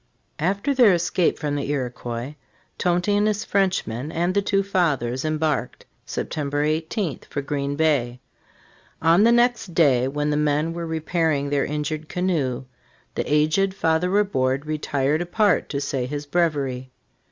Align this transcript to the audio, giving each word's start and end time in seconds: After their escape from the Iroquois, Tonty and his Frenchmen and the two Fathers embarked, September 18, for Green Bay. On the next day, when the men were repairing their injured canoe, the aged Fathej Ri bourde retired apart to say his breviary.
After 0.39 0.73
their 0.73 0.93
escape 0.95 1.37
from 1.37 1.53
the 1.55 1.69
Iroquois, 1.69 2.33
Tonty 2.79 3.15
and 3.15 3.27
his 3.27 3.45
Frenchmen 3.45 4.11
and 4.11 4.33
the 4.33 4.41
two 4.41 4.63
Fathers 4.63 5.23
embarked, 5.23 5.85
September 6.07 6.63
18, 6.63 7.19
for 7.29 7.43
Green 7.43 7.75
Bay. 7.75 8.19
On 8.99 9.21
the 9.21 9.31
next 9.31 9.75
day, 9.75 10.07
when 10.07 10.31
the 10.31 10.37
men 10.37 10.73
were 10.73 10.87
repairing 10.87 11.51
their 11.51 11.65
injured 11.65 12.09
canoe, 12.09 12.65
the 13.13 13.31
aged 13.31 13.75
Fathej 13.75 14.11
Ri 14.11 14.23
bourde 14.23 14.65
retired 14.65 15.21
apart 15.21 15.69
to 15.69 15.79
say 15.79 16.07
his 16.07 16.25
breviary. 16.25 16.89